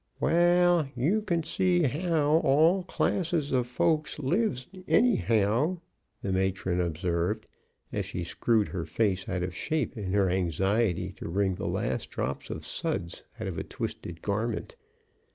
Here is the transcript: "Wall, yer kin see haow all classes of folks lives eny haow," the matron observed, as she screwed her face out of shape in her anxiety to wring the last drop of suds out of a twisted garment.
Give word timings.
"Wall, 0.19 0.87
yer 0.95 1.21
kin 1.21 1.43
see 1.43 1.83
haow 1.83 2.41
all 2.43 2.81
classes 2.85 3.51
of 3.51 3.67
folks 3.67 4.17
lives 4.17 4.65
eny 4.87 5.15
haow," 5.17 5.79
the 6.23 6.31
matron 6.31 6.81
observed, 6.81 7.45
as 7.93 8.07
she 8.07 8.23
screwed 8.23 8.69
her 8.69 8.83
face 8.83 9.29
out 9.29 9.43
of 9.43 9.53
shape 9.53 9.95
in 9.95 10.11
her 10.13 10.27
anxiety 10.27 11.11
to 11.17 11.29
wring 11.29 11.53
the 11.53 11.67
last 11.67 12.09
drop 12.09 12.49
of 12.49 12.65
suds 12.65 13.21
out 13.39 13.45
of 13.47 13.59
a 13.59 13.63
twisted 13.63 14.23
garment. 14.23 14.75